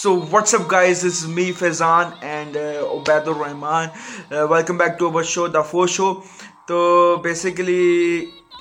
So 0.00 0.14
what's 0.30 0.54
up 0.54 0.70
guys 0.70 1.04
is 1.04 1.24
me 1.36 1.50
Faizan 1.58 2.10
and 2.28 2.56
Ubaid 2.56 3.28
ur Rahman 3.28 3.86
welcome 4.50 4.76
back 4.78 4.98
to 4.98 5.06
our 5.06 5.22
show 5.32 5.46
the 5.54 5.62
four 5.70 5.86
show 5.96 6.12
تو 6.68 6.78
basically 7.22 7.84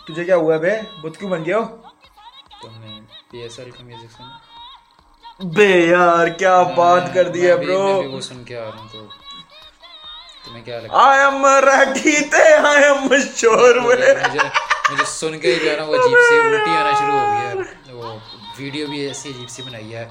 تجھے 0.08 0.23
کیا 0.26 0.35
ہوا 0.35 0.55
ہے 0.55 0.79
بے 1.01 1.10
کیوں 1.17 1.29
بن 1.31 1.46
گیا 1.46 1.58
ہو؟ 1.58 1.65
پی 3.31 3.37
ایس 3.42 3.60
ایل 3.60 3.71
کا 3.71 3.83
میوزک 3.83 4.12
سنا؟ 4.17 5.47
بے 5.55 5.67
یار 5.67 6.28
کیا 6.39 6.62
بات 6.78 7.13
کر 7.13 7.28
دی 7.33 7.47
ہے 7.47 7.56
برو 7.58 7.81
وہ 8.12 8.22
سن 8.29 8.44
کے 8.44 8.58
آ 8.58 8.63
رہا 8.63 8.79
ہوں 8.79 8.88
تو 8.92 9.06
تمہیں 10.46 10.63
کیا 10.65 10.79
لگا 10.79 11.04
آئی 11.04 11.19
ایم 11.24 11.46
راٹھی 11.65 12.15
تے 12.31 12.44
آئی 12.67 12.83
ایم 12.83 13.13
شور 13.35 13.76
میں 13.76 13.96
مجھے 14.90 15.06
سن 15.08 15.38
کے 15.40 15.54
ہی 15.54 15.60
جو 15.63 15.69
ہے 15.72 15.76
نا 15.78 15.83
وہ 15.83 15.96
عجیب 15.96 16.17
سی 16.30 16.40
الٹی 16.40 16.71
آنا 16.71 16.91
شروع 16.99 17.19
ہو 17.19 17.25
گیا 17.33 17.93
وہ 17.95 18.17
ویڈیو 18.57 18.88
بھی 18.89 18.99
ایسی 19.07 19.29
عجیب 19.29 19.49
سی 19.49 19.61
بنائی 19.63 19.95
ہے۔ 19.95 20.07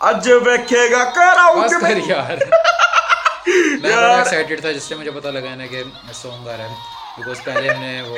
اج 0.00 0.30
ویکھے 0.46 0.90
گا 0.90 1.10
کراوکے 1.10 1.76
میں۔ 1.82 2.00
یار۔ 2.06 2.36
میں 3.82 3.96
بڑا 3.96 4.16
ایکسائٹیڈ 4.18 4.60
تھا 4.60 4.72
جس 4.72 4.82
سے 4.82 4.94
مجھے 4.94 5.10
پتہ 5.10 5.28
لگا 5.28 5.54
نا 5.54 5.66
کہ 5.66 5.82
سونگ 6.14 6.48
آ 6.48 6.56
رہا۔ 6.56 6.68
ہے 6.68 6.74
بیکاز 7.16 7.44
پہلے 7.44 7.68
ہم 7.68 7.80
نے 7.80 8.02
وہ 8.02 8.16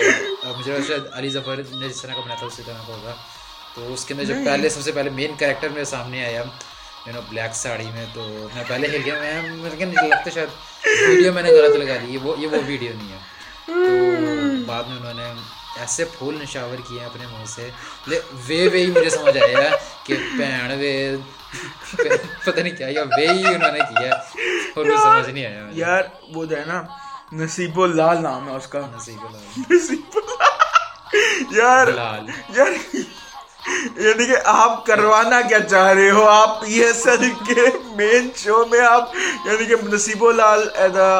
مجھے 0.58 0.78
شاید 0.88 1.02
علی 1.12 1.28
ظفر 1.28 1.60
نے 1.72 1.88
جس 1.88 2.02
طرح 2.02 2.14
کا 2.14 2.20
بنایا 2.20 2.38
تھا 2.38 2.46
اسی 2.46 2.62
طرح 2.66 2.74
کا 2.74 2.92
ہوگا۔ 2.92 3.14
تو 3.74 3.92
اس 3.92 4.04
کے 4.04 4.14
اندر 4.14 4.24
جب 4.24 4.34
پہلے 4.46 4.68
سب 4.68 4.80
سے 4.80 4.92
پہلے 4.92 5.10
مین 5.10 5.34
کریکٹر 5.34 5.68
میرے 5.68 5.84
سامنے 5.84 6.24
آیا 6.24 6.42
یو 7.06 7.12
نو 7.12 7.20
بلیک 7.28 7.54
ساڑی 7.54 7.86
میں۔ 7.94 8.06
تو 8.14 8.48
میں 8.54 8.64
پہلے 8.68 8.88
ہل 8.88 9.00
گیا۔ 9.04 9.14
میں 9.20 9.42
لیکن 9.42 9.88
لگتا 9.88 10.30
شاید 10.30 10.48
ویڈیو 11.08 11.32
میں 11.32 11.42
نے 11.42 11.50
غلط 11.50 11.76
لگا 11.76 11.96
دی 12.02 12.12
یہ 12.12 12.18
وہ 12.22 12.34
یہ 12.38 12.46
وہ 12.46 12.58
ویڈیو 12.66 12.92
نہیں 12.96 13.12
ہے۔ 13.12 13.18
تو 13.66 14.64
بعد 14.66 14.82
میں 14.82 15.10
انہوں 15.10 15.14
نے 15.14 15.32
ایسے 15.76 16.04
پھول 16.04 16.42
نشاور 16.42 16.88
کیے 16.88 16.98
ہیں 16.98 17.06
اپنے 17.06 17.26
منہ 17.26 17.44
سے۔ 17.46 17.70
لے 18.06 18.20
وے 18.48 18.68
وے 18.68 18.78
ہی 18.78 18.90
مجھے 18.90 19.10
سمجھ 19.10 19.38
آیا 19.38 19.70
کہ 20.04 20.14
بہن 20.38 20.78
وے 20.78 21.16
پتہ 22.44 22.60
نہیں 22.60 22.76
کیا 22.76 22.88
یا 22.90 23.02
وے 23.02 23.26
ہی 23.28 23.54
انہوں 23.54 23.72
نے 23.72 23.78
کیا۔ 23.78 24.14
اور 24.74 24.86
وہ 24.86 24.96
سمجھ 24.96 25.30
نہیں 25.30 25.46
آیا۔ 25.46 25.62
یار 25.70 26.02
وہ 26.34 26.44
جو 26.44 26.56
ہے 26.56 26.64
نا 26.66 26.82
نصیب 27.32 27.80
اللہ 27.80 28.12
نام 28.20 28.48
ہے 28.48 28.54
اس 28.56 28.66
کا۔ 28.66 28.80
نصیب 28.96 29.26
اللہ 29.26 29.74
نصیب 29.74 30.18
اللہ 30.18 31.58
یار 31.58 31.86
یار 32.56 32.96
یعنی 33.96 34.26
کہ 34.26 34.36
آپ 34.44 34.86
کروانا 34.86 35.40
کیا 35.40 35.58
چاہ 35.60 35.92
رہے 35.92 36.10
ہو؟ 36.10 36.26
آپ 36.28 36.60
پی 36.60 36.80
ایس 36.82 37.06
ایل 37.06 37.28
کے 37.46 37.66
مین 37.96 38.28
شو 38.36 38.64
میں 38.66 38.80
آپ 38.80 39.14
یعنی 39.44 39.64
کہ 39.64 39.74
Naseeb 39.92 40.30
Lal 40.30 40.68
as 40.74 40.96
a 40.96 41.12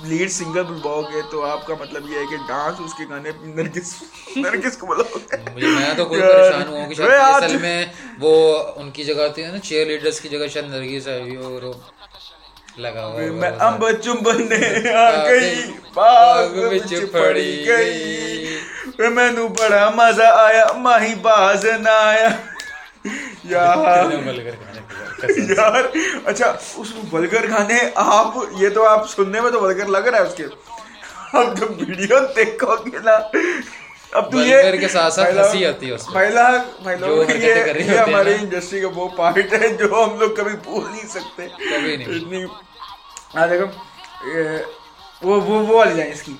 lead 0.00 0.30
singer 0.30 0.62
بلواؤ 0.62 1.02
گے 1.02 1.20
تو 1.30 1.44
آپ 1.44 1.66
کا 1.66 1.74
مطلب 1.80 2.10
یہ 2.10 2.18
ہے 2.18 2.24
کہ 2.30 2.36
ڈانس 2.48 2.80
اس 2.80 2.94
کے 2.94 3.04
گانے 3.10 3.30
نرگس 3.44 3.94
نرگس 4.36 4.76
کو 4.76 4.86
بلاؤ 4.86 5.18
میں 5.54 5.94
تو 5.96 6.04
خود 6.04 6.20
پریشان 6.20 6.66
ہوا 6.68 6.86
کہ 6.88 6.94
شاید 6.94 7.44
اصل 7.44 7.56
میں 7.56 7.84
وہ 8.18 8.34
ان 8.76 8.90
کی 8.90 9.04
جگہ 9.04 9.28
تھی 9.34 9.42
نا 9.42 9.58
چیئر 9.58 9.86
لیڈرز 9.86 10.20
کی 10.20 10.28
جگہ 10.28 10.46
شاید 10.46 10.70
نرگس 10.70 11.08
آئی 11.08 11.36
ہوئی 11.36 11.36
اور 11.36 11.72
لگا 12.78 13.04
ہوا 13.06 13.20
میں 13.32 13.50
امب 13.58 13.90
چمبن 14.04 14.52
آ 14.94 15.10
گئی 15.28 15.54
باغ 15.94 16.56
میں 16.58 17.00
پڑی۔ 17.12 17.64
گئی۔ 17.66 18.35
مینو 19.10 19.48
بڑا 19.50 19.88
مزہ 19.90 20.30
آیا 20.36 20.66
ماہی 20.78 21.14
باز 21.22 21.64
نہ 21.80 21.96
آیا 22.02 22.28
یار 23.44 24.12
اچھا 26.24 26.52
اس 26.76 26.92
بلگر 27.10 27.46
کھانے 27.46 27.78
آپ 27.96 28.36
یہ 28.58 28.68
تو 28.68 28.86
آپ 28.86 29.10
سننے 29.10 29.40
میں 29.40 29.50
تو 29.50 29.60
بلگر 29.60 29.86
لگ 29.88 30.08
رہا 30.08 30.18
ہے 30.18 30.24
اس 30.24 30.34
کے 30.34 30.44
اب 31.32 31.56
جب 31.58 31.80
ویڈیو 31.80 32.18
دیکھو 32.36 32.76
گے 32.86 32.98
نا 33.04 33.16
اب 34.12 34.30
تو 34.30 34.42
یہ 34.42 34.62
ہماری 37.98 38.34
انڈسٹری 38.34 38.80
کا 38.80 38.88
وہ 38.94 39.08
پارٹ 39.16 39.52
ہے 39.52 39.68
جو 39.68 39.86
ہم 39.94 40.18
لوگ 40.20 40.30
کبھی 40.36 40.56
بھول 40.62 40.84
نہیں 40.84 41.08
سکتے 41.08 41.44
اتنی 42.04 42.44
وہ 45.22 45.40
والی 45.68 45.96
جائیں 45.96 46.12
اس 46.12 46.22
کی 46.22 46.34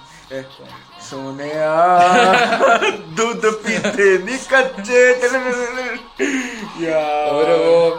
سونے 1.07 1.53
دودھ 3.17 3.47
پیتے 3.65 4.17
نہیں 4.17 4.39
کچے 4.49 5.05
اور 6.99 7.49
وہ 7.59 7.95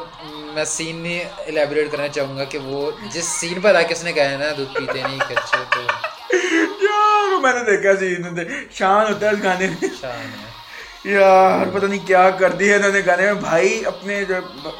میں 0.53 0.63
سین 0.67 0.95
نہیں 0.97 1.23
الیبریٹ 1.47 1.91
کرنا 1.91 2.07
چاہوں 2.09 2.37
گا 2.37 2.43
کہ 2.43 2.57
وہ 2.59 2.89
جس 3.13 3.25
سین 3.31 3.59
پر 3.61 3.75
آ 3.75 3.81
کے 3.81 3.93
اس 3.93 4.03
نے 4.03 4.13
کہا 4.13 4.29
ہے 4.29 4.37
نا 4.37 4.51
دودھ 4.57 4.73
پیتے 4.73 5.01
نہیں 5.01 5.19
کچے 5.29 5.63
تو 5.73 5.81
یار 6.83 7.39
میں 7.41 7.53
نے 7.53 7.63
دیکھا 7.65 7.95
سین 7.99 8.37
شان 8.71 9.13
ہوتا 9.13 9.27
ہے 9.27 9.31
اس 9.31 9.43
گانے 9.43 9.67
میں 9.69 9.89
شان 10.01 10.25
ہے 10.33 11.11
یار 11.11 11.65
پتہ 11.73 11.85
نہیں 11.85 12.07
کیا 12.07 12.29
کر 12.39 12.51
دی 12.51 12.69
ہے 12.69 12.75
انہوں 12.75 12.91
نے 12.91 13.01
گانے 13.05 13.25
میں 13.25 13.41
بھائی 13.41 13.81
اپنے 13.85 14.23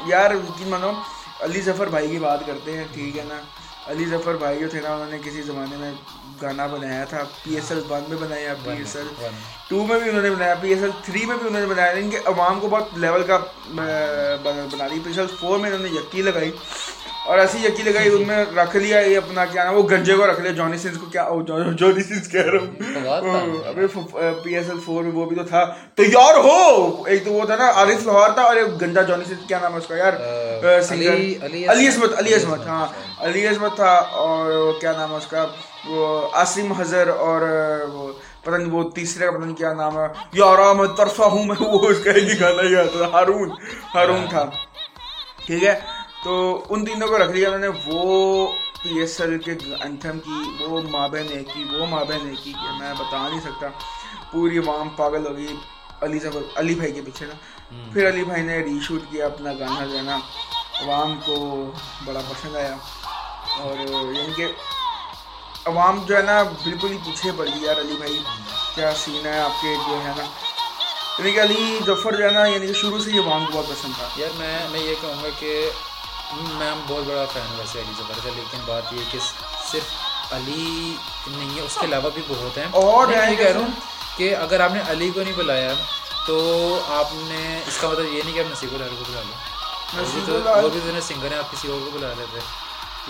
یار 0.06 0.30
یقین 0.32 0.68
مانو 0.68 0.90
علی 1.40 1.60
ظفر 1.60 1.86
بھائی 1.86 2.08
کی 2.08 2.18
بات 2.18 2.46
کرتے 2.46 2.76
ہیں 2.76 2.84
ٹھیک 2.92 3.18
ہے 3.18 3.24
نا 3.28 3.40
علی 3.88 4.06
ظفر 4.06 4.36
بھائی 4.36 4.58
جو 4.58 4.68
تھے 4.68 4.80
نا 4.80 4.94
انہوں 4.94 5.10
نے 5.10 5.18
کسی 5.24 5.42
زمانے 5.42 5.76
میں 5.76 5.92
گانا 6.42 6.66
بنایا 6.66 7.04
تھا 7.04 7.22
پی 7.42 7.54
ایس 7.54 7.70
ایل 7.70 7.80
ون 7.90 8.04
میں 8.08 8.16
بنایا 8.20 8.54
پی 8.64 8.70
ایس 8.70 8.96
ایل 8.96 9.06
ٹو 9.68 9.84
میں۔ 9.86 9.98
بھی 9.98 10.08
انہوں 10.08 10.22
نے 10.22 10.30
بنایا 10.30 10.54
پی 10.54 10.68
ایس 10.68 10.82
ایل 10.82 10.90
تھری 11.04 11.24
میں 11.26 11.36
بھی 11.36 11.46
انہوں 11.46 11.60
نے 11.60 11.66
بنایا 11.66 11.90
ان 11.90 12.10
کے 12.10 12.18
عوام 12.24 12.60
کو 12.60 12.68
بہت 12.68 12.98
لیول 12.98 13.22
کا 13.22 13.38
بنا 14.42 14.88
دی 14.90 14.98
پی 15.04 15.10
ایس 15.10 15.18
ایل 15.18 15.26
فور 15.40 15.58
میں 15.58 15.70
انہوں 15.70 15.82
نے 15.82 15.88
یقین 15.88 16.24
لگائی۔ 16.24 16.52
اور 17.28 17.38
ایسی 17.38 17.58
یقین 17.64 17.86
لگا 17.86 18.00
ان 18.00 18.26
میں 18.26 18.44
رکھ 18.56 18.76
لیا 18.76 18.98
یہ 19.00 19.16
اپنا 19.16 19.44
کیا 19.44 19.64
نا 19.64 19.70
وہ 19.70 19.82
گنجے 19.88 20.14
کو 20.14 20.26
رکھ 20.26 20.40
لیا 20.40 20.52
جانی 20.52 20.78
سنس 20.78 20.98
کو 20.98 21.06
کیا 21.06 21.28
جانی 21.78 22.02
سنس 22.02 22.28
کہہ 22.28 22.40
رہا 22.40 23.18
ہوں۔ 23.18 23.56
ابھی 23.66 23.86
پی 24.44 24.54
ایس 24.54 24.70
ایل 24.70 24.78
فور 24.84 25.04
میں 25.04 25.12
وہ 25.12 25.26
بھی 25.26 25.36
تو 25.36 25.42
تھا۔ 25.42 25.64
تو 25.94 26.02
یار 26.02 26.34
ہو! 26.34 27.02
ایک 27.04 27.24
تو 27.24 27.32
وہ 27.32 27.46
تھا 27.46 27.56
نا 27.56 27.70
عارف 27.70 28.06
لاہور 28.06 28.28
تھا 28.28 28.42
اور 28.42 28.56
ایک 28.56 28.80
گنجا 28.80 29.02
جانی 29.02 29.24
سنس 29.24 29.38
کیا 29.48 29.58
نام 29.62 29.72
ہے 29.72 29.78
اس 29.78 29.86
کا 29.86 29.96
یار؟ 29.96 30.12
علی 31.68 31.88
عصمت 31.88 32.18
علی 32.18 32.34
عصمت 32.34 32.66
ہاں۔ 32.66 32.86
علی 33.18 33.46
عصمت 33.46 33.76
تھا 33.76 33.94
اور 33.94 34.72
کیا 34.80 34.92
نام 34.92 35.12
ہے 35.12 35.16
اس 35.16 35.26
کا؟ 35.26 35.46
وہ 35.88 36.28
عاصم 36.32 36.72
حضر 36.72 37.08
اور 37.08 37.40
وہ 37.92 38.12
پتہ 38.42 38.56
نہیں 38.56 38.70
وہ 38.70 38.90
تیسرے 38.90 39.24
کا 39.24 39.30
پتہ 39.30 39.44
نہیں 39.44 39.56
کیا 39.56 39.72
نام 39.72 39.98
ہے۔ 39.98 40.06
یارا 40.32 40.72
میں 40.72 40.88
ترسا 40.96 41.24
ہوں 41.26 41.44
میں 41.44 41.56
وہ 41.60 41.88
اس 41.88 41.96
کا 42.04 42.10
ہی 42.10 42.40
گانا 42.40 42.62
ہی 42.62 42.76
آتا 42.76 42.98
تھا 42.98 43.06
ہارون۔ 43.12 43.50
ہارون 43.94 44.26
تھا۔ 44.30 44.44
ٹھیک 45.46 45.64
ہے؟ 45.64 45.97
تو 46.24 46.64
ان 46.70 46.84
تینوں 46.84 47.08
کو 47.08 47.18
رکھ 47.18 47.30
لیا 47.30 47.48
انہوں 47.48 47.60
نے 47.60 47.68
وہ 47.86 48.52
پی 48.82 48.98
ایس 49.00 49.20
ایل 49.20 49.38
کے 49.38 49.52
انتھم 49.80 50.18
کی 50.18 50.64
وہ 50.64 50.80
مابین 50.90 51.26
ایک 51.30 51.48
کی 51.54 51.64
وہ 51.64 51.86
مابین 51.86 52.28
ایک 52.28 52.44
کی 52.44 52.52
کہ 52.52 52.78
میں 52.78 52.94
بتا 52.94 53.28
نہیں 53.28 53.40
سکتا۔ 53.40 53.66
پوری 54.32 54.58
عوام 54.58 54.88
پاگل 54.88 55.26
ہو 55.26 55.36
گئی 55.36 55.56
علی 56.00 56.18
ظفر 56.18 56.38
علی 56.54 56.74
بھائی 56.74 56.92
کے 56.92 57.00
پیچھے 57.02 57.26
نا۔ 57.26 57.34
پھر 57.92 58.08
علی 58.08 58.24
بھائی 58.24 58.42
نے 58.42 58.58
ری 58.58 58.78
شوٹ 58.82 59.00
کیا 59.10 59.26
اپنا 59.26 59.52
گانا 59.52 59.86
جانا 59.86 60.16
عوام 60.80 61.20
کو 61.26 61.70
بڑا 62.04 62.20
پسند 62.28 62.56
آیا۔ 62.56 62.74
اور 63.60 63.76
یعنی 64.14 64.32
کہ 64.36 64.46
عوام 65.66 66.02
جو 66.06 66.16
ہے 66.16 66.22
نا 66.22 66.42
بالکل 66.42 66.92
ہی 66.92 66.98
پیچھے 67.06 67.30
پڑ 67.36 67.46
گئی 67.46 67.64
یار 67.64 67.80
علی 67.80 67.94
بھائی۔ 67.98 68.18
کیا 68.74 68.92
سین 68.94 69.26
ہے 69.26 69.40
آپ 69.40 69.62
کے 69.62 69.74
جو 69.90 70.00
ہے 70.04 70.12
نا۔ 70.16 70.24
یعنی 71.18 71.32
کہ 71.32 71.40
علی 71.40 71.78
ظفر 71.86 72.12
جو 72.16 72.24
ہے 72.24 72.30
نا 72.30 72.46
یعنی 72.46 72.66
کہ 72.66 72.72
شروع 72.72 72.98
سے 72.98 73.12
ہی 73.12 73.18
عوام 73.18 73.44
کو 73.44 73.50
بہت 73.52 73.66
پسند 73.68 73.92
تھا۔ 73.98 74.08
یار 74.16 74.30
میں 74.38 74.58
میں 74.70 74.80
یہ 74.80 74.94
کہوں 75.00 75.22
گا 75.22 75.28
کہ 75.38 75.70
میں 76.34 76.74
بہت 76.86 77.04
بڑا 77.04 77.24
فین 77.32 77.42
ہوں 77.50 77.58
ویسے 77.58 77.80
علی 77.80 77.92
زبر 77.98 78.14
کا 78.24 78.30
لیکن 78.36 78.58
بات 78.66 78.92
یہ 78.92 78.98
کہ 79.10 79.18
صرف 79.72 79.82
علی 80.32 80.94
نہیں 81.26 81.56
ہے 81.56 81.60
اس 81.60 81.74
کے 81.80 81.86
علاوہ 81.86 82.10
بھی 82.14 82.22
بہت 82.28 82.58
ہیں۔ 82.58 82.64
اور 82.72 83.06
میں 83.06 83.30
یہ 83.30 83.36
کہہ 83.36 83.46
رہا 83.46 83.60
ہوں 83.60 83.70
کہ 84.16 84.36
اگر 84.36 84.60
آپ 84.60 84.72
نے 84.72 84.80
علی 84.88 85.10
کو 85.10 85.20
نہیں 85.22 85.32
بلایا 85.36 85.72
تو 86.26 86.38
آپ 86.88 87.08
نے 87.12 87.60
اس 87.66 87.78
کا 87.80 87.88
مطلب 87.88 88.04
یہ 88.12 88.22
نہیں 88.24 88.34
کہ 88.34 88.40
آپ 88.40 88.52
نصیب 88.52 88.74
الحر 88.74 88.88
کو 88.88 89.04
بلا 89.08 89.20
لو 89.20 90.62
وہ 90.62 90.68
بھی 90.68 90.80
جو 90.86 91.00
سنگر 91.00 91.30
ہیں 91.32 91.38
آپ 91.38 91.52
کسی 91.52 91.68
اور 91.68 91.80
کو 91.84 91.98
بلا 91.98 92.08
لیتے 92.18 92.38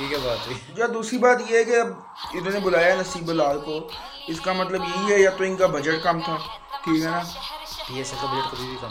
یہ 0.02 0.08
کیا 0.08 0.18
بات 0.22 0.46
ہوئی؟ 0.46 0.58
یا 0.76 0.86
دوسری 0.94 1.18
بات 1.18 1.36
یہ 1.48 1.56
ہے 1.58 1.64
کہ 1.64 1.80
اب 1.80 1.86
انہوں 2.34 2.52
نے 2.52 2.60
بلایا 2.60 2.94
نصیب 2.94 3.30
الحال 3.30 3.58
کو۔ 3.60 3.88
اس 4.28 4.40
کا 4.40 4.52
مطلب 4.52 4.82
یہی 4.84 5.12
ہے 5.12 5.18
یا 5.18 5.30
تو 5.30 5.44
ان 5.44 5.56
کا 5.56 5.66
بجٹ 5.66 6.04
کم 6.04 6.20
تھا 6.20 6.36
ٹھیک 6.84 7.04
ہے 7.04 7.10
نا؟ 7.10 7.22
پی 7.88 7.98
ایس 7.98 8.12
ایل 8.12 8.20
کا 8.80 8.88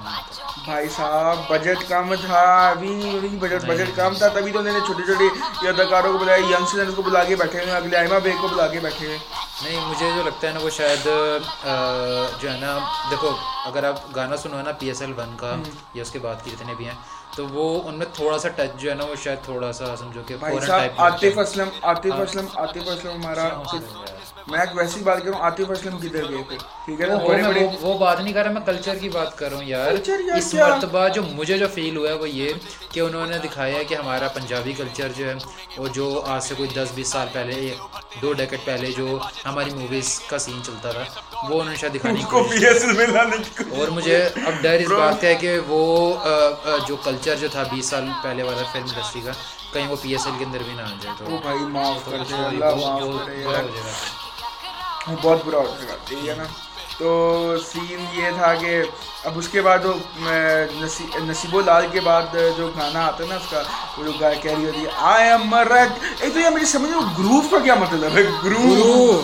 بھائی 0.66 0.88
صاحب 0.90 1.40
بجٹ 1.50 1.88
کم 1.90 2.14
تھا 2.18 2.42
ابھی 2.70 2.94
بجٹ 3.40 3.66
بجٹ 3.66 3.96
کم 3.96 4.14
تھا 4.14 4.28
تبھی 4.30 4.52
تو 4.52 4.60
انہوں 4.60 4.74
نے 4.74 4.80
چھوٹے 4.86 5.04
چھوٹے 5.06 5.68
اداکاروں 5.70 6.12
کو 6.12 6.18
بلایا 6.18 6.46
ینگسٹرز 6.50 6.94
کو 6.96 7.02
بلا 7.02 7.24
کے 7.24 7.36
بیٹھے 7.36 7.60
ہوئے 7.60 7.72
اگلے 7.74 7.98
آئمہ 7.98 8.20
بیگ 8.24 8.42
کو 8.42 8.48
بلا 8.48 8.68
کے 8.68 8.80
بیٹھے 8.80 9.06
ہوئے۔ 9.08 9.18
نہیں 9.64 9.86
مجھے 9.86 10.10
جو 10.16 10.24
لگتا 10.24 10.48
ہے 10.48 10.54
نا 10.54 10.60
وہ 10.60 10.70
شاید 10.70 11.04
جو 12.42 12.50
ہے 12.52 12.58
نا 12.60 12.78
دیکھو 13.12 13.30
اگر 13.66 13.84
آپ 13.84 14.16
گانا 14.16 14.38
سنو 14.38 14.62
نا 14.62 14.72
پی 14.72 14.88
ایس 14.88 15.02
ایل 15.02 15.14
ون 15.18 15.36
کا 15.38 15.56
یا 15.94 16.02
اس 16.02 16.12
کے 16.12 16.20
بعد 16.20 16.44
کی 16.44 16.52
جتنے 16.52 16.74
بھی 16.74 16.86
ہیں 16.86 16.96
تو 17.36 17.46
وہ 17.48 17.66
ان 17.86 17.98
میں 17.98 18.06
تھوڑا 18.14 18.38
سا 18.40 18.50
ٹچ 18.56 18.80
جو 18.82 18.90
ہے 18.90 18.96
نا 18.96 19.04
وہ 19.04 19.16
شاید 19.24 19.44
تھوڑا 19.46 19.72
سا 19.74 19.96
سمجھو 19.96 20.22
کہ 20.28 20.36
عاطف 20.98 21.38
اسلم 21.40 21.70
عاطف 21.84 22.12
ہاں۔ 22.12 22.22
اسلم 22.22 22.46
عاطف 22.56 22.88
اسلم 22.88 23.12
ہمارا 23.16 23.46
اچھا، 23.46 23.78
میچ 24.48 24.70
ویسی 24.76 25.00
بات 25.04 25.24
کروں 25.24 25.40
عاطف 25.40 25.72
اسلم 25.72 25.98
کدھر 26.00 26.28
گئے 26.30 26.44
تھے؟ 26.50 26.58
ٹھیک 26.86 27.02
ہے 27.02 27.06
نا؟ 27.06 27.16
بڑے 27.18 27.42
بڑے 27.44 27.66
وہ 27.82 27.98
بات 27.98 28.20
نہیں 28.20 28.34
کر 28.34 28.44
رہا 28.44 28.52
میں 28.52 28.62
کلچر 28.66 28.96
کی 28.98 29.10
بات 29.10 29.38
کر 29.38 29.50
رہا 29.50 29.58
ہوں 29.58 29.64
یار۔ 29.66 29.92
اس 30.38 30.54
مرتبہ 30.56 31.08
جو 31.10 31.22
مجھے 31.32 31.58
جو 31.58 31.68
فیل 31.74 31.98
ہوا 31.98 32.10
ہے 32.10 32.14
وہ 32.14 32.30
یہ 32.30 32.54
کہ 32.92 33.00
انہوں 33.00 33.26
نے 33.28 33.38
دکھایا 33.40 33.78
ہے 33.78 33.84
کہ 33.84 33.96
ہمارا 33.96 34.28
پنجابی 34.36 34.74
کلچر 34.74 35.12
جو 35.18 35.28
ہے 35.30 35.34
وہ 35.78 35.88
جو 35.94 36.06
آج 36.26 36.42
سے 36.44 36.56
کوئی 36.58 36.70
دس 36.74 36.92
بیس 36.96 37.08
سال 37.08 37.28
پہلے 37.34 37.74
دو 38.22 38.34
ڈیکٹ 38.34 38.66
پہلے 38.66 38.92
جو 38.98 39.08
ہماری 39.46 39.72
موویز 39.72 40.20
کا 40.30 40.38
سین 40.38 40.64
چلتا 40.64 40.92
تھا 40.92 41.04
وہ 41.44 41.54
انہوں 41.54 41.70
نے 41.70 41.76
شاید 41.76 41.94
دکھانے 41.96 42.20
کی 42.22 42.26
اور 43.72 43.88
مجھے 43.90 44.18
اب 44.46 44.54
ڈر 44.62 44.80
اس 44.80 44.92
بات 44.92 45.22
کا 45.22 45.28
ہے 45.28 45.36
کہ 45.36 45.58
وہ 45.68 45.82
جو 46.88 46.96
کلچر 47.04 47.36
جو 47.36 47.48
تھا 47.48 47.64
بیس 47.72 47.86
سال 47.86 48.10
پہلے 48.24 48.44
والا 48.44 48.64
فلم 48.74 48.84
انڈسٹری 48.86 49.22
کا 49.22 49.32
کہیں 49.74 49.88
وہ 49.88 49.96
پی 50.02 50.12
ایس 50.12 50.26
ایل 50.26 50.36
کے 50.40 50.46
اندر 50.46 50.62
بھی 50.66 50.74
نہ 50.74 50.82
آ 50.82 50.94
جائے 51.02 51.16
تو۔ 51.20 51.38
بھائی 51.38 51.60
معاف 51.70 52.06
کر 52.06 52.18
دے 52.30 52.36
اللہ 52.46 52.76
معاف 52.78 53.26
کرے 53.26 53.44
بہت 55.14 55.46
برا 55.46 55.62
ٹھیک 56.06 56.28
ہے 56.28 56.34
نا؟ 56.36 56.44
تو 57.00 57.10
سین 57.64 58.06
یہ 58.14 58.30
تھا 58.38 58.54
کہ 58.56 58.82
اب 59.26 59.38
اس 59.38 59.48
کے 59.48 59.62
بعد 59.62 59.86
وہ 59.86 59.94
نصیب 61.22 61.56
و 61.56 61.62
لال 61.62 61.86
کے 61.92 62.00
بعد 62.02 62.36
جو 62.58 62.68
گانا 62.70 63.06
آتا 63.06 63.24
ہے 63.24 63.30
نا 63.30 63.36
اس 63.36 63.50
کا 63.52 63.62
وہ 63.98 64.04
جو 64.04 64.12
گائے 64.22 64.36
کہہ 64.42 64.52
رہی 64.52 64.66
ہوتی 64.66 64.82
ہے 64.82 64.92
آئی 65.10 65.30
ایم 65.30 65.46
مرد 65.48 65.92
ایک 66.20 66.34
تو 66.34 66.40
یہ 66.40 66.50
مجھے 66.50 66.66
سمجھ 66.68 66.90
گروو 67.20 67.42
کا 67.52 67.60
کیا 67.60 67.76
مطلب 67.76 68.18
ہے؟ 68.18 68.24
گروو 68.44 68.74
گرو 68.76 69.22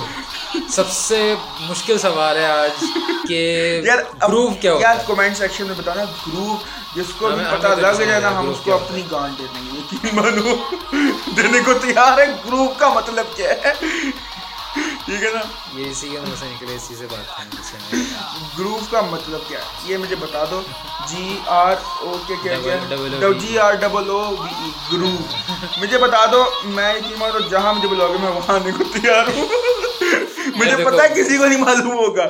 سب 0.70 0.90
سے 0.90 1.20
مشکل 1.62 1.98
سوال 2.00 2.38
ہے 2.38 2.46
آج 2.48 2.84
کہ 3.28 3.40
یار 3.86 4.00
گروو 4.22 4.48
کیا 4.52 4.74
ہوتا 4.74 4.88
یار 4.88 4.96
ہے؟ 4.96 5.04
کمنٹ 5.08 5.38
سیکشن 5.38 5.68
میں 5.68 5.76
بتانا 5.78 6.04
گروو 6.28 6.56
جس 6.96 7.14
کو 7.20 7.30
بھی 7.30 7.44
تو 7.62 7.76
لگ 7.76 8.00
جائے 8.00 8.20
نا 8.22 8.38
ہم 8.40 8.50
اس 8.50 8.58
کو 8.64 8.74
اپنی 8.74 9.04
گانٹ 9.12 9.40
دے 9.40 9.46
دیں 9.54 9.64
گے 9.66 9.80
یقین 9.80 10.16
مانو 10.16 10.56
دینے 11.38 11.60
کو 11.66 11.74
تیار 11.82 12.18
ہے 12.20 12.26
گروو 12.46 12.68
کا 12.78 12.90
مطلب 12.92 13.36
کیا 13.36 13.54
ہے؟ 13.64 13.74
ٹھیک 15.14 15.24
ہے 15.24 15.30
نا؟ 15.34 15.42
یہ 15.80 15.90
اسی 15.92 16.10
کے 16.10 16.20
منہ 16.20 16.36
سے 16.40 16.46
نکلے 16.46 16.76
اسی 16.76 16.96
سے 16.96 17.08
بات 17.12 17.38
کریں 17.38 18.04
گروو 18.60 18.80
کا 18.92 19.02
مطلب 19.02 19.40
کیا 19.48 19.60
ہے؟ 19.60 19.66
یہ 19.86 19.98
مجھے 19.98 20.16
بتا 20.16 20.44
دو۔ 20.52 20.62
جی 21.08 21.38
آر 21.48 21.76
او 22.02 22.18
کے 22.28 22.34
کیا 22.44 22.56
کیا. 22.64 22.76
G 23.42 23.60
R 23.60 23.74
double 23.74 24.10
O 24.10 24.20
V 24.30 24.70
groove 24.92 25.16
مجھے 25.78 25.98
بتا 25.98 26.26
دو 26.32 26.44
میں 26.66 26.94
یقین 26.94 27.20
مانو 27.20 27.40
جہاں 27.40 27.74
مجھے 27.74 27.88
بلاؤ 27.88 28.12
گے 28.14 28.18
میں 28.22 28.32
وہاں 28.32 28.56
آنے 28.56 28.72
کو 28.72 28.84
تیار 28.94 29.28
ہوں۔ 29.36 29.48
مجھے 30.56 30.84
پتا 30.86 31.04
ہے 31.04 31.10
کسی 31.10 31.38
کو 31.38 31.46
نہیں 31.46 31.60
معلوم 31.60 31.92
ہوگا۔ 31.92 32.26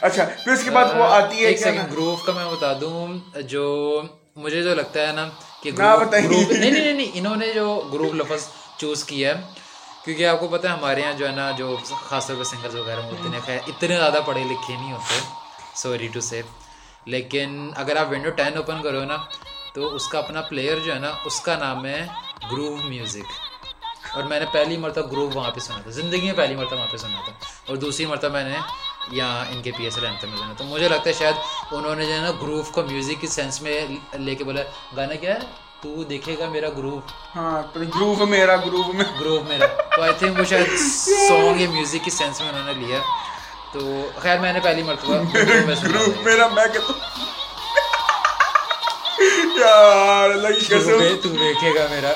اچھا 0.00 0.24
پھر 0.44 0.52
اس 0.52 0.64
کے 0.64 0.70
بعد 0.70 0.84
وہ 0.96 1.04
آتی 1.04 1.36
ہے 1.36 1.46
ایک 1.46 1.58
سیکنڈ 1.58 1.92
گروو 1.92 2.16
کا 2.16 2.32
میں 2.32 2.44
بتا 2.44 2.72
دوں۔ 2.80 3.40
جو 3.42 4.02
مجھے 4.36 4.62
جو 4.62 4.74
لگتا 4.74 5.06
ہے 5.08 5.12
نا 5.12 5.28
کہ 5.62 5.70
نہیں 5.70 6.70
نہیں 6.70 6.92
نہیں 6.92 7.10
انہوں 7.14 7.36
نے 7.36 7.52
جو 7.54 7.90
گروو 7.92 8.12
لفظ 8.12 8.46
چوز 8.78 9.04
کیا 9.04 9.38
ہے 9.38 9.61
کیونکہ 10.04 10.26
آپ 10.26 10.40
کو 10.40 10.48
پتہ 10.48 10.66
ہے 10.66 10.72
ہمارے 10.72 11.00
یہاں 11.00 11.12
جو 11.18 11.26
ہے 11.26 11.34
نا 11.34 11.50
جو 11.58 11.76
خاص 12.08 12.26
طور 12.26 12.36
پہ 12.36 12.42
سنگرز 12.42 12.74
وغیرہ 12.76 13.00
میں 13.00 13.10
اتنے 13.10 13.38
خیر، 13.46 13.58
اتنے 13.66 13.96
زیادہ 13.96 14.20
پڑھے 14.26 14.42
لکھے 14.44 14.74
نہیں 14.74 14.92
ہوتے 14.92 15.20
سوری 15.74 16.08
ٹو 16.14 16.20
سے 16.20 16.42
لیکن 17.06 17.70
اگر 17.76 17.96
آپ 17.96 18.10
ونڈو 18.10 18.30
ٹین 18.30 18.56
اوپن 18.56 18.82
کرو 18.82 19.04
نا، 19.04 19.16
تو 19.74 19.94
اس 19.96 20.08
کا 20.08 20.18
اپنا 20.18 20.40
پلیئر 20.48 20.78
جو 20.84 20.94
ہے 20.94 20.98
نا، 20.98 21.10
اس 21.24 21.40
کا 21.40 21.56
نام 21.56 21.84
ہے 21.86 22.06
گروو 22.52 22.76
میوزک 22.88 23.28
اور 24.14 24.22
میں 24.22 24.40
نے 24.40 24.46
پہلی 24.52 24.76
مرتبہ 24.76 25.06
گروو 25.12 25.30
وہاں 25.34 25.50
پہ 25.50 25.60
سنا 25.60 25.80
تھا، 25.82 25.90
زندگی 25.90 26.26
میں 26.26 26.34
پہلی 26.36 26.54
مرتبہ 26.54 26.78
وہاں 26.78 26.92
پہ 26.92 26.96
سنا 26.96 27.20
تھا۔ 27.24 27.32
اور 27.68 27.76
دوسری 27.76 28.06
مرتبہ 28.06 28.32
میں 28.32 28.44
نے 28.44 28.56
یہاں 29.10 29.44
ان 29.52 29.62
کے 29.62 29.70
پی 29.76 29.84
ایس 29.84 29.96
ایل 29.96 30.06
اینتھم 30.06 30.28
میں 30.28 30.38
سنا 30.38 30.52
تو 30.56 30.64
مجھے 30.64 30.88
لگتا 30.88 31.08
ہے 31.10 31.14
شاید 31.18 31.34
انہوں 31.72 31.94
نے 31.94 32.06
جو 32.06 32.12
ہے 32.12 32.18
نا 32.18 32.30
گروو 32.42 32.62
کو 32.72 32.82
میوزک 32.82 33.20
کی 33.20 33.26
سینس 33.26 33.62
میں 33.62 33.80
لے 34.18 34.34
کے 34.34 34.44
بولا، 34.44 34.62
گانا 34.96 35.14
کیا 35.14 35.34
ہے؟ 35.34 35.71
تو 35.82 36.02
دیکھے 36.02 36.36
گا 36.38 36.48
میرا 36.48 36.68
گروو 36.68 37.00
ہاں 37.36 37.62
گروو 37.78 38.26
میرا 38.26 38.56
گروو 38.56 38.92
میں۔ 38.92 39.04
گروو 39.20 39.40
میرا۔ 39.48 39.66
تو 39.96 40.02
آئی 40.02 40.12
تھنک 40.18 40.38
وہ 40.38 40.44
شاید 40.44 40.66
سانگ 41.28 41.60
یا 41.60 41.70
میوزک 41.70 42.04
کی 42.04 42.10
سینس 42.10 42.40
میں 42.40 42.48
انہوں 42.48 42.64
نے 42.66 42.72
لیا۔ 42.72 42.98
تو 43.72 43.80
خیر 44.22 44.38
میں 44.38 44.52
نے 44.52 44.60
پہلی 44.60 44.82
مرتبہ 44.82 45.14
تھا۔ 45.32 45.38
میرا 46.22 46.48
میں 46.48 46.66
کہتا 46.72 46.92
یار 49.60 50.30
اللہ 50.30 50.48
کی 50.48 50.64
قسم 50.64 50.98
تو 51.22 51.28
دیکھے 51.28 51.74
گا 51.74 51.86
میرا۔ 51.90 52.12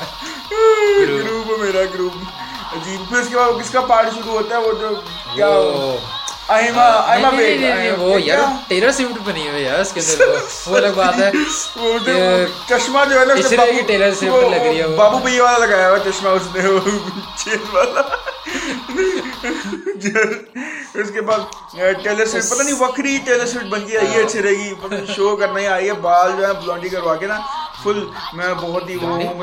گروپ 0.99 1.59
میرا 1.61 1.83
گروپ۔ 1.95 2.13
عجیب۔ 2.77 3.09
پھر 3.09 3.19
اس 3.19 3.29
کے 3.29 3.37
بعد 3.37 3.63
کس 3.63 3.71
کا 3.71 3.81
پارٹ 3.81 4.07
شروع 4.15 4.33
ہوتا 4.33 4.57
ہے؟ 4.57 4.61
وہ 4.61 4.73
جو 4.81 4.95
کیا 5.35 5.47
وہ 6.49 6.55
آئمہ 6.55 6.81
آئمہ 6.81 7.27
نہیں, 7.27 7.37
نہیں, 7.37 7.49
بیگ 7.49 7.61
نہیں, 7.61 7.77
نہیں, 7.77 7.97
وہ 8.01 8.21
یار 8.23 8.39
ٹیلر 8.69 8.91
سوفٹ 8.93 9.21
بنی 9.25 9.47
ہوئی 9.49 9.57
ہے 9.57 9.63
یار 9.63 9.79
اس 9.81 9.93
کے 9.93 10.01
اندر 10.03 10.29
وہ- 10.29 10.43
وہ 10.67 10.77
الگ 10.77 10.93
بات 10.97 11.15
ہے 11.17 11.31
وہ 11.77 11.99
جو 11.99 12.05
کہ 12.07 12.47
چشمہ 12.69 13.05
جو 13.05 13.19
ہے 13.21 13.25
نا 13.25 13.33
اس 13.33 13.45
اسے 13.45 13.57
طرح 13.57 13.65
کی 13.65 13.73
بابو- 13.73 13.87
ٹیلر 13.87 14.13
سوفٹ 14.15 14.33
وہ- 14.35 14.51
لگ 14.51 14.63
رہی 14.63 14.79
ہے 14.79 14.87
وہ۔ 14.87 14.97
بابو 14.97 15.19
بھیا 15.19 15.43
والا 15.45 15.59
لگایا 15.59 15.89
ہوا 15.91 15.99
چشمہ 16.01 16.29
اس 16.31 16.55
نے 16.55 16.69
وہ 16.69 16.81
چین 17.37 17.65
والا 17.73 18.03
اس 20.95 21.11
کے 21.11 21.21
بعد 21.23 21.39
ٹیلر 22.03 22.25
پتہ 22.25 22.63
نہیں 22.63 22.75
وکری 22.79 23.19
ٹیلر 23.25 23.65
بن 23.69 23.83
اچھی 24.17 24.43
رہے 24.43 24.55
گی 24.55 25.05
شو 25.17 25.35
کرنا 25.37 25.61
ہی 25.61 25.67
آئی 25.69 25.89
ہے 25.89 25.93
بال 26.03 26.31
جو 26.39 26.47
ہے 26.47 26.53
بلونڈی 26.55 26.89
کروا 26.89 27.15
کے 27.17 27.27
نا 27.27 27.39
فل 27.83 28.05
میں 28.35 28.53
بہت 28.55 28.89
ہی 28.89 28.97
وہ 28.97 29.09
ہوں 29.09 29.43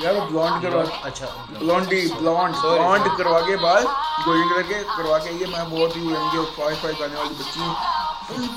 یار 0.00 0.14
وہ 0.14 0.20
بلونڈ 0.26 0.62
کروا 0.62 0.82
اچھا 1.04 1.26
بلونڈی 1.50 2.00
بلونڈ 2.18 2.54
بلونڈ 2.56 3.08
کروا 3.18 3.40
کے 3.40 3.56
بعد 3.56 3.82
گولڈن 4.26 4.48
کلر 4.48 4.62
کے 4.68 4.82
کروا 4.96 5.18
کے 5.18 5.30
یہ 5.32 5.46
میں 5.46 5.64
بہت 5.70 5.96
ہی 5.96 6.02
کہ 6.32 6.40
فائیو 6.56 6.76
فائیو 6.82 6.96
گانے 7.00 7.16
والی 7.16 7.34
بچی 7.38 7.60
ہوں۔ 7.60 7.74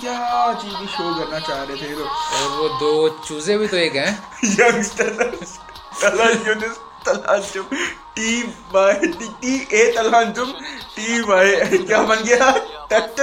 کیا 0.02 0.18
چیز 0.62 0.74
کی 0.80 0.86
شو 0.98 1.14
کرنا 1.14 1.40
چاہ 1.40 1.64
رہے 1.70 1.76
تھے 1.76 1.94
اور 1.94 2.60
وہ 2.60 2.68
دو 2.80 2.92
چوزے 3.28 3.58
بھی 3.58 3.68
تو 3.68 3.78
ایک 3.78 3.96
ہیں۔ 3.96 4.12
یگسٹر 4.44 5.10
تلانجم 6.02 6.60
تلانجم 7.04 7.74
ٹی 8.14 8.42
بائی 8.72 9.12
ٹی 9.20 9.58
اے 9.70 9.92
تلانجم 9.92 10.52
ٹی 10.96 11.22
بائی 11.24 11.78
کیا 11.78 12.02
بن 12.02 12.24
گیا؟ 12.26 12.52
ٹٹ 12.90 13.20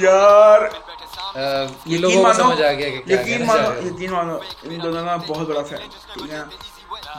یار 0.00 0.60
کہ 1.36 1.90
یقین 3.06 3.42
مانو 3.44 3.64
رہے 3.70 3.80
ہیں 3.80 3.86
یقین 3.86 4.12
مانو 4.12 4.36
ان 4.64 4.82
دونوں 4.82 5.04
کا 5.06 5.16
بہت 5.26 5.48
بڑا 5.48 5.62
فین 5.62 5.88
ٹھیک 6.14 6.30
ہے؟ 6.32 6.42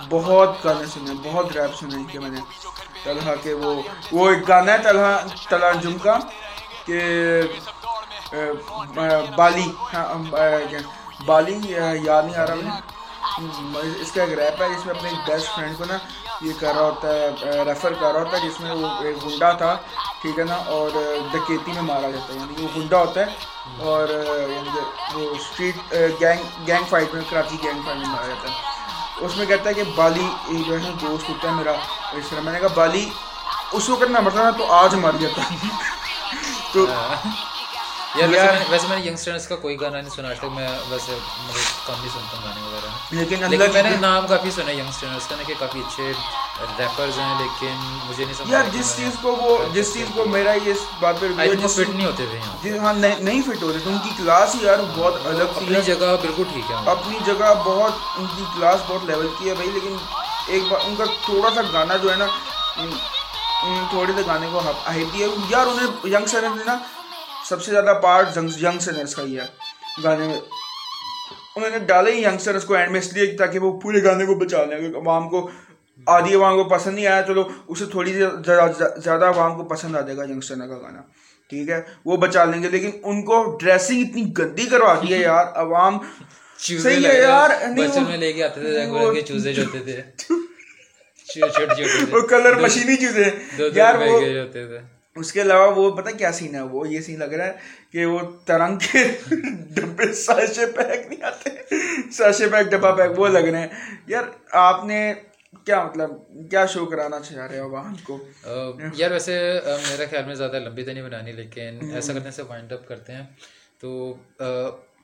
بہت 0.09 0.65
گانے 0.65 0.85
سنے 0.85 1.13
بہت 1.23 1.51
ریپ 1.57 1.75
سنے 1.79 2.03
کے 2.11 2.19
میں 2.19 2.29
نے 2.29 2.39
طلحہ 3.03 3.35
کے 3.43 3.53
وہ 3.53 3.73
وہ 4.11 4.29
ایک 4.29 4.47
گانا 4.47 4.73
ہے 4.73 4.77
طلحہ 4.83 5.17
تلانجم 5.49 5.97
کا 5.97 6.17
کہ 6.85 6.99
بالی 9.35 9.67
بالی 11.25 11.57
یاد 11.65 12.23
نہیں 12.23 12.35
آ 12.35 12.45
رہا 12.47 12.55
مجھے۔ 12.55 14.01
اس 14.01 14.11
کا 14.11 14.23
ایک 14.23 14.33
ریپ 14.39 14.61
ہے 14.61 14.67
جس 14.69 14.85
میں 14.85 14.93
اپنے 14.95 15.09
بیسٹ 15.27 15.47
فرینڈ 15.55 15.77
کو 15.77 15.85
نا 15.85 15.97
یہ 16.41 16.53
کر 16.59 16.73
رہا 16.75 16.81
ہوتا 16.81 17.13
ہے 17.13 17.63
ریفر 17.65 17.93
کر 17.93 18.11
رہا 18.11 18.19
ہوتا 18.19 18.37
ہے 18.37 18.47
جس 18.47 18.59
میں 18.59 18.71
وہ 18.71 18.87
ایک 19.03 19.25
گنڈا 19.25 19.51
تھا 19.51 19.75
ٹھیک 20.21 20.39
ہے 20.39 20.43
نا 20.43 20.55
اور 20.67 20.89
ڈکیتی 21.31 21.71
میں 21.71 21.81
مارا 21.81 22.09
جاتا 22.09 22.33
ہے 22.33 22.39
یعنی 22.39 22.63
وہ 22.63 22.67
گنڈا 22.75 22.97
ہوتا 22.97 23.19
ہے 23.19 23.25
اور 23.79 24.09
یعنی 24.49 24.69
وہ 25.13 25.29
اسٹریٹ 25.31 25.93
گینگ 26.21 26.43
گینگ 26.67 26.83
فائٹ 26.89 27.13
میں 27.13 27.21
کراچی 27.29 27.57
گینگ 27.63 27.81
فائٹ 27.85 27.97
میں 27.97 28.07
مارا 28.07 28.27
جاتا 28.27 28.49
ہے۔ 28.49 28.55
اس 29.25 29.37
میں 29.37 29.45
کہتا 29.45 29.69
ہے 29.69 29.73
کہ 29.73 29.83
بالی 29.95 30.27
جو 30.49 30.73
ہے 30.73 30.83
نا 30.83 30.91
دوست 31.01 31.29
ہوتا 31.29 31.47
ہے 31.47 31.53
میرا 31.53 31.71
اس 32.13 32.29
طرح۔ 32.29 32.41
میں 32.41 32.53
نے 32.53 32.59
کہا 32.59 32.67
بالی 32.75 33.09
اس 33.71 33.89
وقت 33.89 34.11
نہ 34.11 34.19
مرتا 34.19 34.43
نا 34.43 34.51
تو 34.57 34.71
آج 34.73 34.95
مر 34.95 35.11
جاتا 35.19 35.41
تو 36.73 36.85
ویسے 38.69 38.87
میں 38.87 38.97
نے 38.97 39.11
کا 39.49 39.55
کوئی 39.55 39.79
گانا 39.81 39.99
نہیں 40.01 40.09
سنا 40.09 40.29
آج 40.29 40.37
تک 40.37 40.45
میں 40.53 40.67
ویسے 40.89 41.17
کم 41.85 41.93
ہی 42.03 42.09
سنتا 42.09 42.37
ہوں 42.37 42.43
گانے 42.43 42.61
وغیرہ۔ 42.61 42.89
لیکن 43.11 43.73
میں 43.73 43.83
نے 43.83 43.95
نام 43.99 44.27
کافی 44.27 44.51
سنا 44.51 44.71
ینگسٹرز 44.71 45.27
کا 45.27 45.35
نا 45.35 45.43
کہ 45.47 45.53
کافی 45.59 45.79
اچھے 45.79 46.11
ریپرز 46.77 47.17
ہیں 47.19 47.33
لیکن 47.39 47.73
مجھے 48.05 48.23
نہیں 48.23 48.33
سمجھ 48.33 48.51
یار 48.51 48.63
جس 48.71 48.93
چیز 48.95 49.17
کو 49.21 49.35
وہ 49.35 49.57
جس 49.73 49.93
چیز 49.93 50.07
کو 50.15 50.25
میرا 50.27 50.53
یہ 50.65 50.73
بات 50.99 51.19
پہ 51.19 51.27
فٹ 51.67 51.89
نہیں 51.89 52.05
ہوتے 52.05 52.25
تھے 52.61 52.77
ہاں 52.77 52.93
نہیں 52.93 53.41
فٹ 53.41 53.63
ہوتے 53.63 53.79
تھے 53.79 53.89
ان 53.91 53.97
کی 54.03 54.09
کلاس 54.17 54.55
یار 54.61 54.79
بہت 54.95 55.25
الگ 55.25 55.41
اپنی 55.55 55.81
جگہ 55.85 56.15
بالکل 56.21 56.43
ٹھیک 56.53 56.71
ہے۔ 56.71 56.75
اپنی 56.91 57.17
جگہ 57.25 57.53
بہت 57.65 57.93
ان 58.17 58.25
کی 58.35 58.43
کلاس 58.55 58.79
بہت 58.87 59.05
لیول 59.05 59.27
کی 59.39 59.49
ہے 59.49 59.55
بھائی 59.55 59.69
لیکن 59.71 59.95
ایک 60.47 60.63
بار 60.69 60.79
ان 60.85 60.95
کا 60.95 61.05
تھوڑا 61.25 61.49
سا 61.55 61.61
گانا 61.73 61.95
جو 61.97 62.11
ہے 62.11 62.17
نا 62.17 62.25
تھوڑے 63.89 64.13
سے 64.15 64.21
گانے 64.27 64.47
کو 64.51 64.59
ہائپ 64.59 65.13
دیا 65.13 65.27
یار 65.49 65.65
انہیں 65.65 65.87
ینگ 66.13 66.25
سنر 66.25 66.55
نے 66.55 66.63
نا 66.65 66.77
سب 67.45 67.63
سے 67.63 67.71
زیادہ 67.71 67.99
پارٹ 68.03 68.37
ینگ 68.37 68.79
سنرس 68.79 69.15
کا 69.15 69.23
ہی 69.23 69.37
ہے۔ 69.39 69.45
گانے 70.03 70.27
میں 70.27 70.39
انہوں 71.55 71.69
نے 71.69 71.79
ڈالے 71.85 72.11
ہی 72.11 72.23
ینگسٹرس 72.23 72.63
کو 72.63 72.73
اینڈ 72.73 72.91
میں 72.91 72.99
اس 72.99 73.11
لیے 73.13 73.25
تاکہ 73.37 73.59
وہ 73.59 73.79
پورے 73.79 74.03
گانے 74.03 74.25
کو 74.25 74.35
بچا 74.35 74.63
لیں 74.63 74.77
عوام 74.95 75.29
کو 75.29 75.49
آدھی 76.05 76.35
عوام 76.35 76.55
کو 76.55 76.63
پسند 76.63 76.95
نہیں 76.95 77.07
آیا 77.07 77.23
چلو 77.27 77.49
اسے 77.67 77.85
تھوڑی 77.85 78.13
زیادہ 79.03 79.25
عوام 79.25 79.55
کو 79.57 79.63
پسند 79.63 79.95
آ 79.95 80.01
جائے 80.01 80.17
گا 80.17 80.23
ینگسٹر 80.23 80.55
کا 80.55 80.77
گانا۔ 80.81 81.01
ٹھیک 81.49 81.69
ہے؟ 81.69 81.81
وہ 82.05 82.17
بچا 82.17 82.45
لیں 82.45 82.63
گے 82.63 82.69
لیکن 82.69 82.89
ان 83.03 83.23
کو 83.23 83.57
ڈریسنگ 83.61 84.05
اتنی 84.09 84.33
گندی 84.37 84.65
کروا 84.65 84.93
دی 84.93 85.13
ہے 85.13 85.19
یار 85.19 85.45
عوام۔ 85.53 85.97
چوزے 86.57 86.79
صحیح 86.79 87.07
ہے۔ 87.07 87.21
یار 87.21 87.49
بچپن 87.49 88.01
وہ- 88.01 88.07
میں 88.09 88.17
لے 88.17 88.33
کے 88.33 88.43
آتے 88.43 88.61
تھے 88.61 88.73
جاگور 88.73 89.13
کے 89.13 89.21
چوزے 89.21 89.53
جو 89.53 89.63
ہوتے 89.63 89.79
تھے۔ 89.79 90.01
چھوٹے 91.33 91.51
چھوٹے 91.53 91.75
چھوٹے 91.75 92.15
وہ 92.15 92.21
کلر 92.27 92.55
مشینی 92.55 92.95
دو 93.57 93.67
یار 93.73 93.95
وہ 93.95 94.19
اس 95.15 95.31
کے 95.31 95.41
علاوہ 95.41 95.75
وہ 95.75 95.91
پتہ 95.91 96.09
کیا 96.09 96.31
سین 96.31 96.55
ہے؟ 96.55 96.61
وہ 96.61 96.87
یہ 96.89 97.01
سین 97.01 97.19
لگ 97.19 97.25
رہا 97.25 97.45
ہے 97.45 97.53
کہ 97.91 98.05
وہ 98.05 98.19
ترنگ 98.45 98.77
کے 98.77 99.07
ڈبے 99.69 100.13
ساشے 100.13 100.65
پیک 100.65 101.07
نہیں 101.07 101.23
آتے۔ 101.23 101.49
ساشے 102.11 102.47
پیک 102.47 102.67
ڈبا 102.71 102.91
پیک 102.91 103.19
وہ 103.19 103.27
لگ 103.27 103.39
رہے 103.39 103.59
ہیں۔ 103.59 103.67
یار 104.07 104.23
آپ 104.51 104.85
نے 104.85 105.13
کیا 105.65 105.83
مطلب 105.83 106.09
کیا 106.51 106.65
شو 106.65 106.85
کرانا 106.85 107.19
چاہ 107.19 107.47
رہے 107.47 107.59
ہو 107.59 107.69
عوام 107.69 107.95
کو؟ 108.03 108.17
یار 108.93 109.11
ویسے 109.11 109.59
میرے 109.89 110.05
خیال 110.09 110.23
میں 110.23 110.35
زیادہ 110.35 110.59
لمبی 110.59 110.83
تو 110.83 110.91
نہیں 110.91 111.03
بنانی 111.03 111.31
لیکن 111.31 111.79
ایسا 111.93 112.13
کرنے 112.13 112.31
سے 112.31 112.41
وائنڈ 112.41 112.73
اپ 112.73 112.87
کرتے 112.87 113.13
ہیں۔ 113.13 113.25
تو 113.79 114.13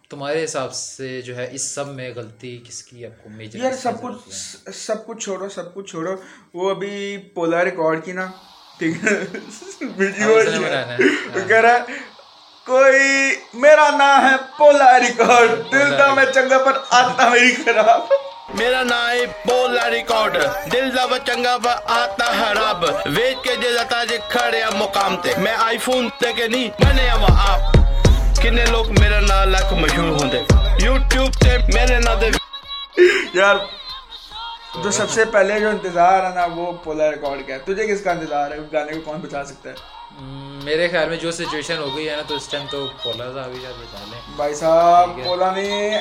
تمہارے 0.09 0.43
حساب 0.43 0.73
سے 0.73 1.21
جو 1.21 1.35
ہے 1.37 1.47
اس 1.51 1.69
سب 1.75 1.87
میں 1.87 2.09
غلطی 2.15 2.57
کس 2.67 2.81
کی 2.83 3.05
آپ 3.05 3.23
کو 3.23 3.29
میجر 3.29 3.59
یار 3.59 3.71
سب 3.81 4.01
کچھ 4.01 4.73
سب 4.75 5.05
کچھ 5.05 5.23
چھوڑو 5.23 5.49
سب 5.49 5.73
کچھ 5.73 5.89
چھوڑو۔ 5.91 6.15
وہ 6.53 6.69
ابھی 6.69 7.17
پولا 7.33 7.63
ریکارڈ 7.65 8.03
کی 8.05 8.11
نا 8.11 8.27
ٹھیک 8.79 9.03
ہے۔ 9.03 9.19
ویڈیو 9.97 10.39
کہہ 11.47 11.61
رہا 11.61 11.77
کوئی 12.65 13.31
میرا 13.53 13.89
نام 13.97 14.25
ہے 14.25 14.35
پولا 14.57 14.99
ریکارڈ 14.99 15.49
دل 15.71 15.97
دا 15.99 16.13
میں 16.13 16.25
چنگا 16.33 16.57
پر 16.65 16.77
آتا 16.89 17.29
میری 17.29 17.51
خراب۔ 17.65 18.01
میرا 18.57 18.81
نام 18.83 19.09
ہے 19.09 19.25
پولا 19.45 19.89
ریکارڈ۔ 19.89 20.37
دل 20.71 20.89
دا 20.95 21.05
میں 21.11 21.19
چنگا 21.27 21.57
پر 21.63 21.75
آتا 21.99 22.25
خراب 22.39 22.83
ویچ 23.15 23.37
کے 23.43 23.55
جے 23.61 23.71
جاتا 23.73 24.03
جے 24.09 24.17
کھڑے 24.31 24.61
مقام 24.77 25.15
تے۔ 25.21 25.33
میں 25.43 25.55
آئی 25.67 25.77
فون 25.85 26.09
تے 26.19 26.33
کے 26.33 26.47
نہیں 26.47 26.69
بنے 26.81 27.09
ہوا 27.11 27.29
آپ۔ 27.49 27.61
کنے 28.41 28.65
لوگ 28.71 28.85
میرا 28.99 29.19
نام 29.19 29.49
لاکھ 29.49 29.73
مشہور 29.73 30.09
ہوں 30.09 30.29
دے۔ 30.31 30.41
یوٹیوب 30.85 31.31
تے 31.41 31.57
میرے 31.73 31.99
نام 31.99 32.19
دے۔ 32.19 32.29
یار 33.33 33.55
جو 34.83 34.91
سب 34.91 35.09
سے 35.09 35.25
پہلے 35.33 35.59
جو 35.59 35.69
انتظار 35.69 36.23
ہے 36.23 36.33
نا 36.35 36.45
وہ 36.55 36.71
پولا 36.83 37.11
ریکارڈ 37.11 37.47
کا 37.47 37.53
ہے 37.53 37.59
تجھے 37.65 37.87
کس 37.87 38.03
کا 38.03 38.11
انتظار 38.11 38.51
ہے؟ 38.51 38.57
گانے 38.73 38.93
کو 38.93 39.01
کون 39.05 39.19
بچا 39.21 39.43
سکتا 39.45 39.69
ہے؟ 39.69 39.75
میرے 40.65 40.87
خیال 40.89 41.09
میں 41.09 41.17
جو 41.17 41.31
سچویشن 41.31 41.77
ہو 41.77 41.95
گئی 41.95 42.09
ہے 42.09 42.15
نا 42.15 42.21
تو 42.27 42.35
اس 42.35 42.47
ٹائم 42.47 42.65
تو 42.71 42.85
پولا 43.03 43.31
صاحب 43.33 43.51
ہی 43.55 43.59
شاید 43.61 43.75
بچا 43.75 44.03
لیں۔ 44.11 44.21
بھائی 44.35 44.53
صاحب 44.55 45.09
پولا 45.23 45.51
نے 45.55 45.99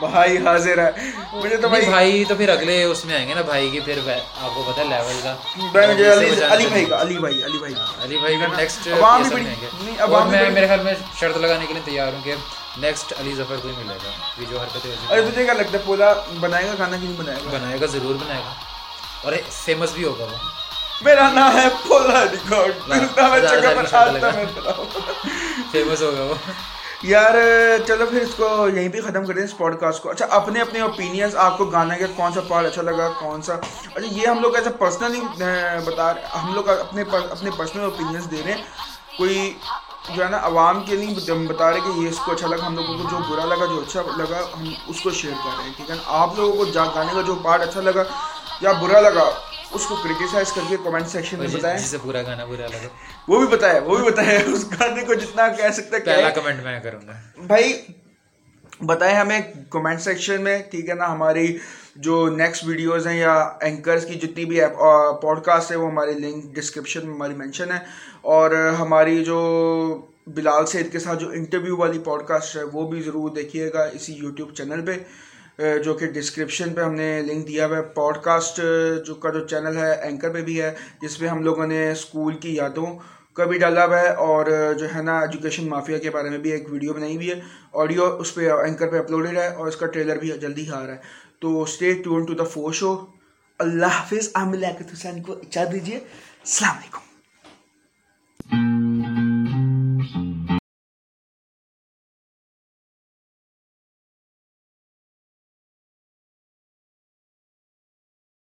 بھائی 0.00 0.36
حاضر 0.38 0.78
ہے۔ 0.78 0.90
مجھے 1.32 1.56
تو 1.56 1.68
بھائی 1.68 1.86
بھائی 1.86 2.24
تو 2.24 2.34
پھر 2.34 2.48
اگلے 2.48 2.82
اس 2.84 3.04
میں 3.04 3.14
آئیں 3.14 3.28
گے 3.28 3.34
نا 3.34 3.40
بھائی 3.40 3.70
کی 3.70 3.80
پھر 3.80 3.98
آپ 4.42 4.54
کو 4.54 4.72
پتا 4.72 4.80
ہے 4.82 4.86
لیول 4.86 5.20
کا۔ 5.22 5.34
مجھے 5.56 6.12
علی 6.46 6.66
بھائی 6.66 6.84
کا 6.84 7.00
علی 7.02 7.18
بھائی 7.18 7.44
علی 7.44 7.58
بھائی۔ 7.58 7.74
علی 8.02 8.16
بھائی 8.16 8.36
کا 8.36 8.46
نیکسٹ 8.56 8.88
عوام 8.88 9.22
بھی 9.22 9.30
بڑی 9.30 9.96
اور 10.00 10.26
میں 10.26 10.50
میرے 10.50 10.66
خیال 10.66 10.80
میں 10.80 10.94
شرط 11.20 11.36
لگانے 11.36 11.66
کے 11.66 11.72
لیے 11.72 11.82
تیار 11.84 12.12
ہوں 12.12 12.20
کہ 12.24 12.34
نیکسٹ 12.76 13.12
علی 13.20 13.34
ظفر 13.34 13.56
کو 13.62 13.68
ہی 13.68 13.74
ملے 13.78 13.94
گا 14.04 14.10
یہ 14.38 14.46
جو 14.50 14.60
حرکتیں 14.60 14.90
ارے 15.10 15.22
تجھے 15.22 15.44
کیا 15.44 15.54
لگتا 15.54 15.72
ہے 15.72 15.82
پولا 15.86 16.12
بنائے 16.40 16.66
گا 16.66 16.74
کھانا 16.74 16.96
کیوں 16.96 17.12
بنائے 17.16 17.38
گا؟ 17.44 17.58
بنائے 17.58 17.80
گا 17.80 17.86
ضرور 17.86 18.14
بنائے 18.14 18.40
گا۔ 18.46 18.52
اور 19.22 19.32
فیمس 19.50 19.92
بھی 19.92 20.04
ہوگا 20.04 20.24
وہ۔ 20.24 20.36
میرا 21.02 21.30
نام 21.32 21.56
ہے 21.56 21.68
پولا 21.88 22.24
ریکارڈ۔ 22.24 22.72
فیمس 25.72 26.02
ہوگا 26.02 26.22
وہ۔ 26.22 26.34
یار، 27.02 27.34
چلو 27.86 28.06
پھر 28.10 28.20
اس 28.20 28.34
کو 28.34 28.46
یہیں 28.68 28.88
پہ 28.88 29.00
ختم 29.00 29.24
کرتے 29.26 29.40
ہیں 29.40 29.46
اس 29.48 29.56
پوڈ 29.56 29.78
کاسٹ 29.80 30.02
کو۔ 30.02 30.10
اچھا 30.10 30.26
اپنے 30.30 30.60
اپنے 30.60 30.80
اوپینینس 30.80 31.36
آپ 31.36 31.58
کو 31.58 31.64
گانے 31.64 31.96
کا 31.98 32.06
کون 32.16 32.32
سا 32.32 32.40
پارٹ 32.48 32.66
اچھا 32.66 32.82
لگا، 32.82 33.08
کون 33.18 33.42
سا؟ 33.42 33.54
اچھا 33.54 34.06
یہ 34.10 34.26
ہم 34.26 34.40
لوگ 34.42 34.56
ایسا 34.56 34.70
پرسنلی 34.78 35.20
بتا 35.84 36.12
رہے 36.14 36.38
ہم 36.42 36.54
لوگ 36.54 36.68
اپنے 36.68 37.02
اپنے 37.10 37.50
پرسنل 37.58 37.84
اوپینینس 37.84 38.30
دے 38.30 38.42
رہے 38.44 38.52
ہیں۔ 38.52 38.62
کوئی 39.18 39.52
جو 40.14 40.24
ہے 40.24 40.28
نا، 40.30 40.38
عوام 40.42 40.82
کے 40.84 40.96
نہیں 40.96 41.46
بتا 41.48 41.70
رہے 41.70 41.80
کہ 41.80 41.98
یہ 41.98 42.08
اس 42.08 42.18
کو 42.24 42.32
اچھا 42.32 42.48
لگا، 42.48 42.66
ہم 42.66 42.74
لوگوں 42.74 42.96
کو 42.98 43.08
جو 43.10 43.18
برا 43.30 43.44
لگا، 43.44 43.64
جو 43.64 43.82
اچھا 43.86 44.02
لگا، 44.16 44.40
ہم 44.54 44.68
اس 44.86 45.00
کو 45.00 45.10
شیئر 45.10 45.34
کر 45.44 45.56
رہے 45.58 45.64
ہیں، 45.64 45.72
ٹھیک 45.76 45.90
ہے 45.90 45.94
نا؟ 45.94 46.02
آپ 46.22 46.38
لوگوں 46.38 46.56
کو 46.56 46.64
جا، 46.64 46.84
گانے 46.94 47.12
کا 47.14 47.20
جو 47.20 47.34
پارٹ 47.42 47.62
اچھا 47.62 47.80
لگا 47.80 48.02
یا 48.60 48.72
برا 48.72 49.00
لگا 49.00 49.30
اس 49.74 49.86
کو 49.86 49.96
کریٹیسائز 49.96 50.52
کر 50.52 50.60
کے 50.68 50.76
کمنٹ 50.84 51.06
سیکشن 51.08 51.38
میں 51.38 51.48
بتائیں۔ 51.52 51.78
جسے 51.78 51.98
پورا 52.02 52.22
گانا 52.22 52.44
برا 52.44 52.66
لگا 52.66 52.88
وہ 53.28 53.38
بھی 53.38 53.46
بتائے 53.56 53.80
وہ 53.80 53.96
بھی 53.96 54.04
بتائے۔ 54.04 54.36
اس 54.46 54.64
گانے 54.72 55.02
کو 55.04 55.14
جتنا 55.14 55.48
کہہ 55.48 55.72
سکتے 55.74 55.98
پہلا 56.04 56.30
کمنٹ 56.30 56.62
میں 56.64 56.80
کروں 56.80 57.06
گا۔ 57.06 57.12
بھائی 57.46 57.72
بتائیں 58.86 59.14
ہمیں 59.16 59.40
کمنٹ 59.70 60.00
سیکشن 60.00 60.42
میں 60.42 60.58
ٹھیک 60.70 60.88
ہے 60.88 60.94
نا؟ 60.94 61.12
ہماری 61.12 61.58
جو 61.96 62.28
نیکسٹ 62.28 62.64
ویڈیوز 62.66 63.06
ہیں 63.06 63.18
یا 63.18 63.34
اینکرز 63.60 64.04
کی 64.06 64.14
جتنی 64.14 64.44
بھی 64.44 64.60
پوڈ 65.22 65.40
کاسٹ 65.42 65.70
ہے 65.70 65.76
وہ 65.76 65.90
ہماری 65.90 66.12
لنک 66.12 66.44
ڈسکرپشن 66.54 67.06
میں 67.06 67.14
ہماری 67.14 67.34
مینشن 67.34 67.72
ہے۔ 67.72 67.78
اور 68.20 68.50
ہماری 68.78 69.24
جو 69.24 69.38
بلال 70.26 70.66
سید 70.66 70.92
کے 70.92 70.98
ساتھ 70.98 71.18
جو 71.18 71.28
انٹرویو 71.28 71.76
والی 71.76 71.98
پوڈ 71.98 72.26
کاسٹ 72.26 72.56
ہے 72.56 72.62
وہ 72.62 72.88
بھی 72.90 73.02
ضرور 73.02 73.30
دیکھیے 73.30 73.70
گا 73.72 73.82
اسی 73.92 74.12
یوٹیوب 74.12 74.54
چینل 74.54 74.86
پہ۔ 74.86 74.92
جو 75.84 75.94
کہ 75.94 76.06
ڈسکرپشن 76.06 76.72
پہ 76.74 76.80
ہم 76.80 76.94
نے 76.94 77.10
لنک 77.22 77.46
دیا 77.48 77.66
ہوا 77.66 77.76
ہے۔ 77.76 77.82
پوڈ 77.94 78.18
کاسٹ 78.22 78.60
جو 79.06 79.14
کا 79.14 79.30
جو 79.30 79.46
چینل 79.48 79.76
ہے 79.76 79.90
اینکر 80.02 80.32
پہ 80.32 80.40
بھی 80.42 80.60
ہے، 80.62 80.72
جس 81.02 81.18
پہ 81.18 81.26
ہم 81.26 81.42
لوگوں 81.42 81.66
نے 81.66 81.90
اسکول 81.92 82.34
کی 82.42 82.54
یادوں 82.56 82.86
کا 83.36 83.44
بھی 83.44 83.58
ڈالا 83.58 83.86
ہوا 83.86 84.00
ہے۔ 84.00 84.08
اور 84.26 84.46
جو 84.78 84.86
ہے 84.94 85.02
نا 85.02 85.18
ایجوکیشن 85.18 85.68
مافیا 85.68 85.98
کے 85.98 86.10
بارے 86.10 86.30
میں 86.30 86.38
بھی 86.38 86.50
ایک 86.50 86.72
ویڈیو 86.72 86.92
بنائی 86.92 87.16
ہوئی 87.16 87.30
ہے۔ 87.30 87.40
آڈیو 87.72 88.04
اس 88.20 88.34
پہ 88.34 88.50
اینکر 88.52 88.88
پہ 88.90 88.98
اپلوڈیڈ 88.98 89.36
ہے 89.38 89.48
اور 89.48 89.66
اس 89.66 89.76
کا 89.76 89.86
ٹریلر 89.86 90.16
بھی 90.16 90.28
جلدی 90.40 90.66
آ 90.74 90.86
رہا 90.86 90.94
ہے۔ 90.94 91.00
تو 91.40 91.62
stay 91.62 91.92
tune 92.04 92.24
to 92.26 92.34
the 92.34 92.44
four 92.44 92.72
show 92.72 92.94
اللہ 93.58 93.92
حافظ 93.98 94.28
عامل 94.34 94.64
حسین 94.64 95.22
کو 95.22 95.32
اچھا 95.32 95.64
دیجیے 95.72 95.96
السلام 95.96 96.76
علیکم۔ 96.76 97.17